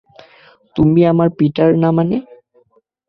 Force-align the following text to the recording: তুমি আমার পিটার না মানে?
তুমি 0.75 1.01
আমার 1.11 1.29
পিটার 1.37 1.69
না 1.77 1.89
মানে? 1.97 2.17